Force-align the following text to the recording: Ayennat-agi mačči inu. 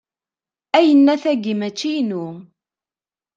Ayennat-agi 0.77 1.53
mačči 1.59 1.89
inu. 1.99 2.23